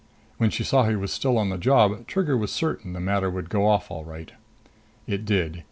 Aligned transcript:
When 0.39 0.49
she 0.49 0.63
saw 0.63 0.85
he 0.85 0.95
was 0.95 1.13
still 1.13 1.37
on 1.37 1.49
the 1.49 1.59
job, 1.59 2.07
Trigger 2.07 2.35
was 2.35 2.51
certain 2.51 2.93
the 2.93 2.99
matter 2.99 3.29
would 3.29 3.51
go 3.51 3.67
off 3.67 3.91
all 3.91 4.03
right. 4.03 4.31
It 5.05 5.25
did. 5.25 5.59